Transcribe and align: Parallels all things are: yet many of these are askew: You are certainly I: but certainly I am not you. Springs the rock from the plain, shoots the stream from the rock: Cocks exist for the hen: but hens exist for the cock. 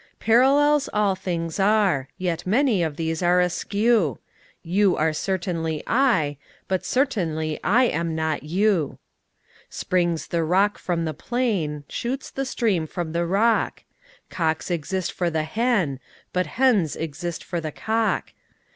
Parallels 0.19 0.89
all 0.93 1.13
things 1.13 1.59
are: 1.59 2.07
yet 2.17 2.43
many 2.47 2.81
of 2.81 2.95
these 2.95 3.21
are 3.21 3.39
askew: 3.39 4.17
You 4.63 4.97
are 4.97 5.13
certainly 5.13 5.83
I: 5.85 6.37
but 6.67 6.83
certainly 6.83 7.59
I 7.63 7.83
am 7.83 8.15
not 8.15 8.41
you. 8.41 8.97
Springs 9.69 10.25
the 10.29 10.43
rock 10.43 10.79
from 10.79 11.05
the 11.05 11.13
plain, 11.13 11.83
shoots 11.87 12.31
the 12.31 12.45
stream 12.45 12.87
from 12.87 13.11
the 13.11 13.27
rock: 13.27 13.83
Cocks 14.31 14.71
exist 14.71 15.11
for 15.11 15.29
the 15.29 15.43
hen: 15.43 15.99
but 16.33 16.47
hens 16.47 16.95
exist 16.95 17.43
for 17.43 17.61
the 17.61 17.71
cock. 17.71 18.33